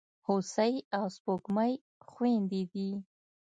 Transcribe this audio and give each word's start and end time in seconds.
هوسۍ 0.27 0.73
او 0.97 1.05
سپوږمۍ 1.15 1.73
خوېندي 2.09 2.61
دي. 2.71 2.89